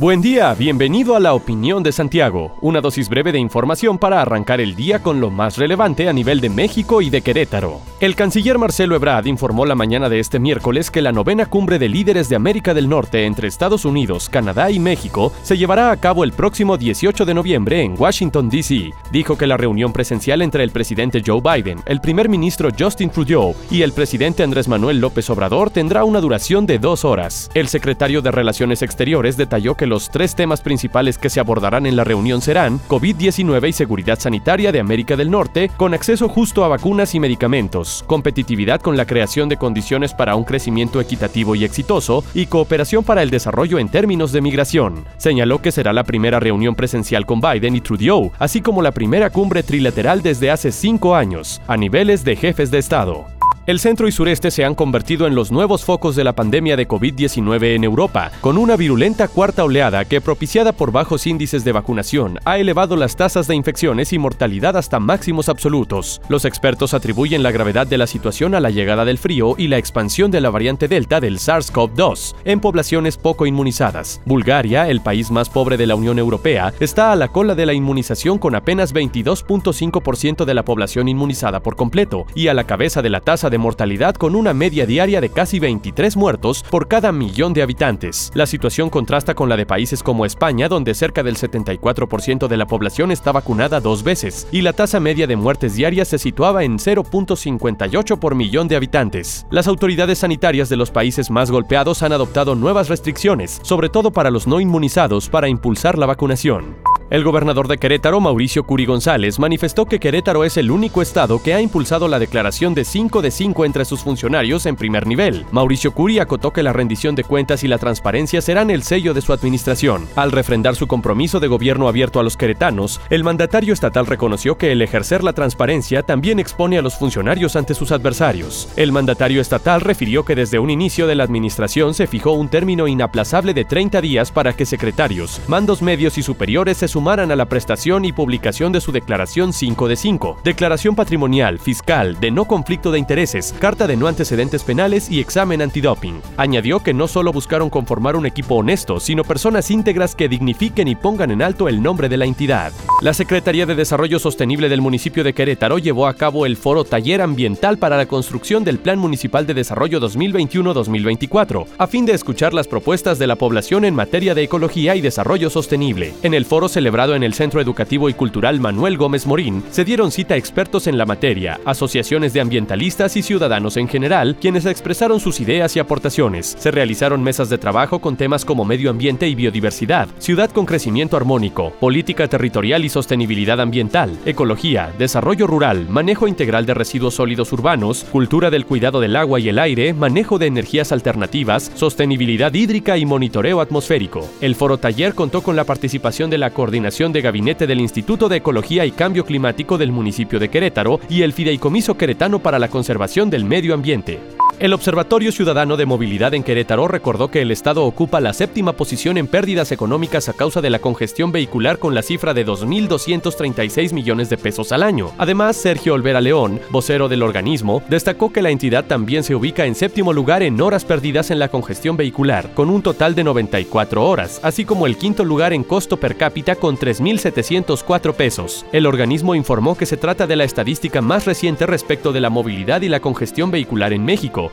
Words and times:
Buen 0.00 0.22
día, 0.22 0.54
bienvenido 0.54 1.14
a 1.14 1.20
la 1.20 1.34
opinión 1.34 1.82
de 1.82 1.92
Santiago, 1.92 2.56
una 2.62 2.80
dosis 2.80 3.10
breve 3.10 3.32
de 3.32 3.38
información 3.38 3.98
para 3.98 4.22
arrancar 4.22 4.58
el 4.58 4.74
día 4.74 5.02
con 5.02 5.20
lo 5.20 5.28
más 5.28 5.58
relevante 5.58 6.08
a 6.08 6.12
nivel 6.14 6.40
de 6.40 6.48
México 6.48 7.02
y 7.02 7.10
de 7.10 7.20
Querétaro. 7.20 7.82
El 8.00 8.16
canciller 8.16 8.56
Marcelo 8.56 8.96
Ebrard 8.96 9.26
informó 9.26 9.66
la 9.66 9.74
mañana 9.74 10.08
de 10.08 10.18
este 10.18 10.38
miércoles 10.38 10.90
que 10.90 11.02
la 11.02 11.12
novena 11.12 11.44
cumbre 11.44 11.78
de 11.78 11.90
líderes 11.90 12.30
de 12.30 12.36
América 12.36 12.72
del 12.72 12.88
Norte 12.88 13.26
entre 13.26 13.46
Estados 13.46 13.84
Unidos, 13.84 14.30
Canadá 14.30 14.70
y 14.70 14.78
México 14.78 15.34
se 15.42 15.58
llevará 15.58 15.90
a 15.90 15.98
cabo 15.98 16.24
el 16.24 16.32
próximo 16.32 16.78
18 16.78 17.26
de 17.26 17.34
noviembre 17.34 17.82
en 17.82 17.94
Washington, 17.98 18.48
D.C. 18.48 18.94
Dijo 19.12 19.36
que 19.36 19.46
la 19.46 19.58
reunión 19.58 19.92
presencial 19.92 20.40
entre 20.40 20.64
el 20.64 20.70
presidente 20.70 21.22
Joe 21.22 21.42
Biden, 21.42 21.82
el 21.84 22.00
primer 22.00 22.30
ministro 22.30 22.70
Justin 22.76 23.10
Trudeau 23.10 23.54
y 23.70 23.82
el 23.82 23.92
presidente 23.92 24.44
Andrés 24.44 24.66
Manuel 24.66 24.98
López 24.98 25.28
Obrador 25.28 25.68
tendrá 25.68 26.04
una 26.04 26.22
duración 26.22 26.64
de 26.64 26.78
dos 26.78 27.04
horas. 27.04 27.50
El 27.52 27.68
secretario 27.68 28.22
de 28.22 28.30
Relaciones 28.30 28.80
Exteriores 28.80 29.36
detalló 29.36 29.74
que 29.74 29.89
los 29.90 30.08
tres 30.08 30.34
temas 30.34 30.62
principales 30.62 31.18
que 31.18 31.28
se 31.28 31.40
abordarán 31.40 31.84
en 31.84 31.96
la 31.96 32.04
reunión 32.04 32.40
serán 32.40 32.80
COVID-19 32.88 33.68
y 33.68 33.72
seguridad 33.72 34.18
sanitaria 34.18 34.72
de 34.72 34.80
América 34.80 35.16
del 35.16 35.30
Norte, 35.30 35.70
con 35.76 35.92
acceso 35.92 36.28
justo 36.28 36.64
a 36.64 36.68
vacunas 36.68 37.14
y 37.14 37.20
medicamentos, 37.20 38.04
competitividad 38.06 38.80
con 38.80 38.96
la 38.96 39.04
creación 39.04 39.48
de 39.48 39.58
condiciones 39.58 40.14
para 40.14 40.36
un 40.36 40.44
crecimiento 40.44 41.00
equitativo 41.00 41.54
y 41.54 41.64
exitoso, 41.64 42.24
y 42.32 42.46
cooperación 42.46 43.04
para 43.04 43.22
el 43.22 43.30
desarrollo 43.30 43.78
en 43.78 43.88
términos 43.88 44.32
de 44.32 44.40
migración. 44.40 45.04
Señaló 45.18 45.60
que 45.60 45.72
será 45.72 45.92
la 45.92 46.04
primera 46.04 46.40
reunión 46.40 46.74
presencial 46.74 47.26
con 47.26 47.40
Biden 47.40 47.74
y 47.74 47.80
Trudeau, 47.80 48.30
así 48.38 48.60
como 48.60 48.80
la 48.80 48.92
primera 48.92 49.28
cumbre 49.28 49.62
trilateral 49.62 50.22
desde 50.22 50.50
hace 50.50 50.72
cinco 50.72 51.16
años, 51.16 51.60
a 51.66 51.76
niveles 51.76 52.24
de 52.24 52.36
jefes 52.36 52.70
de 52.70 52.78
Estado. 52.78 53.39
El 53.66 53.78
centro 53.78 54.08
y 54.08 54.12
sureste 54.12 54.50
se 54.50 54.64
han 54.64 54.74
convertido 54.74 55.26
en 55.26 55.34
los 55.34 55.52
nuevos 55.52 55.84
focos 55.84 56.16
de 56.16 56.24
la 56.24 56.34
pandemia 56.34 56.76
de 56.76 56.88
COVID-19 56.88 57.74
en 57.74 57.84
Europa, 57.84 58.32
con 58.40 58.56
una 58.56 58.74
virulenta 58.74 59.28
cuarta 59.28 59.64
oleada 59.64 60.06
que, 60.06 60.22
propiciada 60.22 60.72
por 60.72 60.92
bajos 60.92 61.26
índices 61.26 61.62
de 61.62 61.72
vacunación, 61.72 62.38
ha 62.46 62.56
elevado 62.56 62.96
las 62.96 63.16
tasas 63.16 63.46
de 63.46 63.54
infecciones 63.54 64.14
y 64.14 64.18
mortalidad 64.18 64.78
hasta 64.78 64.98
máximos 64.98 65.50
absolutos. 65.50 66.22
Los 66.30 66.46
expertos 66.46 66.94
atribuyen 66.94 67.42
la 67.42 67.50
gravedad 67.50 67.86
de 67.86 67.98
la 67.98 68.06
situación 68.06 68.54
a 68.54 68.60
la 68.60 68.70
llegada 68.70 69.04
del 69.04 69.18
frío 69.18 69.54
y 69.58 69.68
la 69.68 69.76
expansión 69.76 70.30
de 70.30 70.40
la 70.40 70.48
variante 70.48 70.88
Delta 70.88 71.20
del 71.20 71.38
SARS-CoV-2 71.38 72.36
en 72.46 72.60
poblaciones 72.60 73.18
poco 73.18 73.44
inmunizadas. 73.44 74.22
Bulgaria, 74.24 74.88
el 74.88 75.02
país 75.02 75.30
más 75.30 75.50
pobre 75.50 75.76
de 75.76 75.86
la 75.86 75.96
Unión 75.96 76.18
Europea, 76.18 76.72
está 76.80 77.12
a 77.12 77.16
la 77.16 77.28
cola 77.28 77.54
de 77.54 77.66
la 77.66 77.74
inmunización 77.74 78.38
con 78.38 78.54
apenas 78.54 78.94
22.5% 78.94 80.46
de 80.46 80.54
la 80.54 80.64
población 80.64 81.08
inmunizada 81.08 81.60
por 81.60 81.76
completo 81.76 82.24
y 82.34 82.48
a 82.48 82.54
la 82.54 82.64
cabeza 82.64 83.02
de 83.02 83.10
la 83.10 83.20
tasa 83.20 83.49
de 83.50 83.58
mortalidad 83.58 84.14
con 84.14 84.34
una 84.34 84.54
media 84.54 84.86
diaria 84.86 85.20
de 85.20 85.28
casi 85.28 85.58
23 85.58 86.16
muertos 86.16 86.64
por 86.70 86.88
cada 86.88 87.12
millón 87.12 87.52
de 87.52 87.62
habitantes. 87.62 88.30
La 88.34 88.46
situación 88.46 88.88
contrasta 88.88 89.34
con 89.34 89.48
la 89.48 89.56
de 89.56 89.66
países 89.66 90.02
como 90.02 90.24
España, 90.24 90.68
donde 90.68 90.94
cerca 90.94 91.22
del 91.22 91.36
74% 91.36 92.48
de 92.48 92.56
la 92.56 92.66
población 92.66 93.10
está 93.10 93.32
vacunada 93.32 93.80
dos 93.80 94.02
veces, 94.02 94.48
y 94.50 94.62
la 94.62 94.72
tasa 94.72 95.00
media 95.00 95.26
de 95.26 95.36
muertes 95.36 95.74
diarias 95.74 96.08
se 96.08 96.18
situaba 96.18 96.64
en 96.64 96.78
0.58 96.78 98.18
por 98.18 98.34
millón 98.34 98.68
de 98.68 98.76
habitantes. 98.76 99.46
Las 99.50 99.66
autoridades 99.66 100.18
sanitarias 100.18 100.68
de 100.68 100.76
los 100.76 100.90
países 100.90 101.30
más 101.30 101.50
golpeados 101.50 102.02
han 102.02 102.12
adoptado 102.12 102.54
nuevas 102.54 102.88
restricciones, 102.88 103.60
sobre 103.62 103.88
todo 103.88 104.10
para 104.12 104.30
los 104.30 104.46
no 104.46 104.60
inmunizados, 104.60 105.28
para 105.28 105.48
impulsar 105.48 105.98
la 105.98 106.06
vacunación. 106.06 106.76
El 107.10 107.24
gobernador 107.24 107.66
de 107.66 107.78
Querétaro, 107.78 108.20
Mauricio 108.20 108.62
Curi 108.62 108.86
González, 108.86 109.40
manifestó 109.40 109.84
que 109.84 109.98
Querétaro 109.98 110.44
es 110.44 110.56
el 110.56 110.70
único 110.70 111.02
estado 111.02 111.42
que 111.42 111.54
ha 111.54 111.60
impulsado 111.60 112.06
la 112.06 112.20
declaración 112.20 112.72
de 112.72 112.84
5 112.84 113.20
de 113.20 113.32
5 113.32 113.64
entre 113.64 113.84
sus 113.84 114.02
funcionarios 114.02 114.64
en 114.64 114.76
primer 114.76 115.08
nivel. 115.08 115.44
Mauricio 115.50 115.90
Curi 115.90 116.20
acotó 116.20 116.52
que 116.52 116.62
la 116.62 116.72
rendición 116.72 117.16
de 117.16 117.24
cuentas 117.24 117.64
y 117.64 117.68
la 117.68 117.78
transparencia 117.78 118.40
serán 118.40 118.70
el 118.70 118.84
sello 118.84 119.12
de 119.12 119.22
su 119.22 119.32
administración. 119.32 120.06
Al 120.14 120.30
refrendar 120.30 120.76
su 120.76 120.86
compromiso 120.86 121.40
de 121.40 121.48
gobierno 121.48 121.88
abierto 121.88 122.20
a 122.20 122.22
los 122.22 122.36
queretanos, 122.36 123.00
el 123.10 123.24
mandatario 123.24 123.74
estatal 123.74 124.06
reconoció 124.06 124.56
que 124.56 124.70
el 124.70 124.80
ejercer 124.80 125.24
la 125.24 125.32
transparencia 125.32 126.04
también 126.04 126.38
expone 126.38 126.78
a 126.78 126.82
los 126.82 126.94
funcionarios 126.94 127.56
ante 127.56 127.74
sus 127.74 127.90
adversarios. 127.90 128.68
El 128.76 128.92
mandatario 128.92 129.40
estatal 129.40 129.80
refirió 129.80 130.24
que 130.24 130.36
desde 130.36 130.60
un 130.60 130.70
inicio 130.70 131.08
de 131.08 131.16
la 131.16 131.24
administración 131.24 131.92
se 131.92 132.06
fijó 132.06 132.34
un 132.34 132.48
término 132.48 132.86
inaplazable 132.86 133.52
de 133.52 133.64
30 133.64 134.00
días 134.00 134.30
para 134.30 134.52
que 134.52 134.64
secretarios, 134.64 135.40
mandos 135.48 135.82
medios 135.82 136.16
y 136.16 136.22
superiores 136.22 136.76
se 136.76 136.86
sumaran 137.00 137.32
a 137.32 137.36
la 137.36 137.46
prestación 137.46 138.04
y 138.04 138.12
publicación 138.12 138.72
de 138.72 138.80
su 138.82 138.92
declaración 138.92 139.54
5 139.54 139.88
de 139.88 139.96
5, 139.96 140.40
declaración 140.44 140.94
patrimonial, 140.94 141.58
fiscal, 141.58 142.20
de 142.20 142.30
no 142.30 142.44
conflicto 142.44 142.92
de 142.92 142.98
intereses, 142.98 143.54
carta 143.58 143.86
de 143.86 143.96
no 143.96 144.06
antecedentes 144.06 144.62
penales 144.62 145.10
y 145.10 145.18
examen 145.18 145.62
antidoping. 145.62 146.20
Añadió 146.36 146.80
que 146.80 146.92
no 146.92 147.08
solo 147.08 147.32
buscaron 147.32 147.70
conformar 147.70 148.16
un 148.16 148.26
equipo 148.26 148.56
honesto, 148.56 149.00
sino 149.00 149.24
personas 149.24 149.70
íntegras 149.70 150.14
que 150.14 150.28
dignifiquen 150.28 150.88
y 150.88 150.94
pongan 150.94 151.30
en 151.30 151.40
alto 151.40 151.68
el 151.68 151.82
nombre 151.82 152.10
de 152.10 152.18
la 152.18 152.26
entidad. 152.26 152.70
La 153.00 153.14
Secretaría 153.14 153.64
de 153.64 153.74
Desarrollo 153.74 154.18
Sostenible 154.18 154.68
del 154.68 154.82
municipio 154.82 155.24
de 155.24 155.32
Querétaro 155.32 155.78
llevó 155.78 156.06
a 156.06 156.12
cabo 156.12 156.44
el 156.44 156.58
foro 156.58 156.84
Taller 156.84 157.22
Ambiental 157.22 157.78
para 157.78 157.96
la 157.96 158.04
construcción 158.04 158.62
del 158.62 158.78
Plan 158.78 158.98
Municipal 158.98 159.46
de 159.46 159.54
Desarrollo 159.54 160.02
2021-2024, 160.02 161.66
a 161.78 161.86
fin 161.86 162.04
de 162.04 162.12
escuchar 162.12 162.52
las 162.52 162.68
propuestas 162.68 163.18
de 163.18 163.26
la 163.26 163.36
población 163.36 163.86
en 163.86 163.94
materia 163.94 164.34
de 164.34 164.42
ecología 164.42 164.96
y 164.96 165.00
desarrollo 165.00 165.48
sostenible. 165.48 166.12
En 166.22 166.34
el 166.34 166.44
foro 166.44 166.68
se 166.68 166.82
celebrado 166.90 167.14
en 167.14 167.22
el 167.22 167.34
Centro 167.34 167.60
Educativo 167.60 168.08
y 168.08 168.14
Cultural 168.14 168.58
Manuel 168.58 168.96
Gómez 168.96 169.24
Morín, 169.24 169.62
se 169.70 169.84
dieron 169.84 170.10
cita 170.10 170.34
expertos 170.34 170.88
en 170.88 170.98
la 170.98 171.06
materia, 171.06 171.60
asociaciones 171.64 172.32
de 172.32 172.40
ambientalistas 172.40 173.16
y 173.16 173.22
ciudadanos 173.22 173.76
en 173.76 173.86
general, 173.86 174.34
quienes 174.40 174.66
expresaron 174.66 175.20
sus 175.20 175.38
ideas 175.38 175.76
y 175.76 175.78
aportaciones. 175.78 176.56
Se 176.58 176.72
realizaron 176.72 177.22
mesas 177.22 177.48
de 177.48 177.58
trabajo 177.58 178.00
con 178.00 178.16
temas 178.16 178.44
como 178.44 178.64
medio 178.64 178.90
ambiente 178.90 179.28
y 179.28 179.36
biodiversidad, 179.36 180.08
ciudad 180.18 180.50
con 180.50 180.66
crecimiento 180.66 181.16
armónico, 181.16 181.70
política 181.78 182.26
territorial 182.26 182.84
y 182.84 182.88
sostenibilidad 182.88 183.60
ambiental, 183.60 184.18
ecología, 184.26 184.92
desarrollo 184.98 185.46
rural, 185.46 185.86
manejo 185.88 186.26
integral 186.26 186.66
de 186.66 186.74
residuos 186.74 187.14
sólidos 187.14 187.52
urbanos, 187.52 188.04
cultura 188.10 188.50
del 188.50 188.66
cuidado 188.66 188.98
del 188.98 189.14
agua 189.14 189.38
y 189.38 189.48
el 189.48 189.60
aire, 189.60 189.94
manejo 189.94 190.40
de 190.40 190.46
energías 190.46 190.90
alternativas, 190.90 191.70
sostenibilidad 191.76 192.52
hídrica 192.52 192.98
y 192.98 193.06
monitoreo 193.06 193.60
atmosférico. 193.60 194.28
El 194.40 194.56
foro 194.56 194.78
taller 194.78 195.14
contó 195.14 195.42
con 195.42 195.54
la 195.54 195.62
participación 195.62 196.30
de 196.30 196.38
la 196.38 196.50
coordinación 196.50 196.79
de 196.82 197.20
Gabinete 197.20 197.66
del 197.66 197.80
Instituto 197.80 198.28
de 198.28 198.36
Ecología 198.36 198.86
y 198.86 198.90
Cambio 198.90 199.24
Climático 199.24 199.76
del 199.76 199.92
municipio 199.92 200.38
de 200.38 200.48
Querétaro 200.48 200.98
y 201.08 201.22
el 201.22 201.32
Fideicomiso 201.32 201.96
Queretano 201.96 202.38
para 202.38 202.58
la 202.58 202.68
Conservación 202.68 203.28
del 203.28 203.44
Medio 203.44 203.74
Ambiente. 203.74 204.18
El 204.60 204.74
Observatorio 204.74 205.32
Ciudadano 205.32 205.78
de 205.78 205.86
Movilidad 205.86 206.34
en 206.34 206.42
Querétaro 206.42 206.86
recordó 206.86 207.30
que 207.30 207.40
el 207.40 207.50
Estado 207.50 207.82
ocupa 207.86 208.20
la 208.20 208.34
séptima 208.34 208.74
posición 208.74 209.16
en 209.16 209.26
pérdidas 209.26 209.72
económicas 209.72 210.28
a 210.28 210.34
causa 210.34 210.60
de 210.60 210.68
la 210.68 210.80
congestión 210.80 211.32
vehicular 211.32 211.78
con 211.78 211.94
la 211.94 212.02
cifra 212.02 212.34
de 212.34 212.44
2.236 212.44 213.94
millones 213.94 214.28
de 214.28 214.36
pesos 214.36 214.70
al 214.72 214.82
año. 214.82 215.12
Además, 215.16 215.56
Sergio 215.56 215.94
Olvera 215.94 216.20
León, 216.20 216.60
vocero 216.68 217.08
del 217.08 217.22
organismo, 217.22 217.82
destacó 217.88 218.34
que 218.34 218.42
la 218.42 218.50
entidad 218.50 218.84
también 218.84 219.24
se 219.24 219.34
ubica 219.34 219.64
en 219.64 219.74
séptimo 219.74 220.12
lugar 220.12 220.42
en 220.42 220.60
horas 220.60 220.84
perdidas 220.84 221.30
en 221.30 221.38
la 221.38 221.48
congestión 221.48 221.96
vehicular, 221.96 222.52
con 222.52 222.68
un 222.68 222.82
total 222.82 223.14
de 223.14 223.24
94 223.24 224.06
horas, 224.06 224.40
así 224.42 224.66
como 224.66 224.86
el 224.86 224.98
quinto 224.98 225.24
lugar 225.24 225.54
en 225.54 225.64
costo 225.64 225.96
per 225.96 226.18
cápita 226.18 226.54
con 226.54 226.76
3.704 226.76 228.12
pesos. 228.12 228.66
El 228.72 228.84
organismo 228.84 229.34
informó 229.34 229.74
que 229.74 229.86
se 229.86 229.96
trata 229.96 230.26
de 230.26 230.36
la 230.36 230.44
estadística 230.44 231.00
más 231.00 231.24
reciente 231.24 231.64
respecto 231.64 232.12
de 232.12 232.20
la 232.20 232.28
movilidad 232.28 232.82
y 232.82 232.90
la 232.90 233.00
congestión 233.00 233.50
vehicular 233.50 233.94
en 233.94 234.04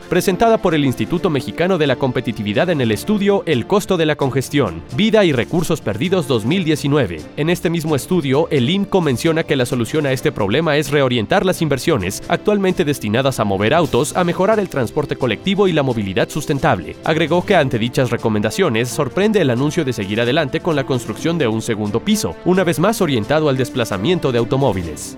Presentada 0.10 0.58
por 0.58 0.74
el 0.74 0.86
Instituto 0.86 1.30
Mexicano 1.30 1.78
de 1.78 1.88
la 1.88 1.98
Competitividad 1.98 2.70
en 2.70 2.80
el 2.80 2.92
estudio 2.92 3.44
El 3.46 3.68
costo 3.68 3.98
de 3.98 4.06
la 4.06 4.16
congestión, 4.16 4.82
vida 4.96 5.26
y 5.26 5.34
recursos 5.34 5.82
perdidos 5.82 6.28
2019. 6.28 7.22
En 7.36 7.50
este 7.50 7.70
mismo 7.70 7.96
estudio, 7.96 8.48
el 8.50 8.70
IMCO 8.70 9.02
menciona 9.02 9.44
que 9.44 9.56
la 9.58 9.66
solución 9.66 10.06
a 10.06 10.14
este 10.14 10.32
problema 10.32 10.78
es 10.78 10.92
reorientar 10.92 11.46
las 11.46 11.62
inversiones 11.62 12.24
actualmente 12.30 12.86
destinadas 12.86 13.40
a 13.40 13.44
mover 13.44 13.74
autos 13.74 14.16
a 14.16 14.24
mejorar 14.24 14.60
el 14.60 14.70
transporte 14.70 15.18
colectivo 15.18 15.68
y 15.68 15.74
la 15.74 15.84
movilidad 15.84 16.30
sustentable. 16.30 16.96
Agregó 17.04 17.46
que 17.46 17.56
ante 17.56 17.78
dichas 17.78 18.10
recomendaciones 18.10 18.90
sorprende 18.90 19.42
el 19.42 19.50
anuncio 19.50 19.84
de 19.84 19.94
seguir 19.94 20.22
adelante 20.22 20.62
con 20.62 20.76
la 20.76 20.86
construcción 20.86 21.38
de 21.38 21.48
un 21.48 21.62
segundo 21.62 22.00
piso, 22.00 22.36
una 22.46 22.64
vez 22.64 22.80
más 22.80 23.02
orientado 23.02 23.50
al 23.50 23.58
desplazamiento 23.58 24.32
de 24.32 24.40
automóviles. 24.40 25.18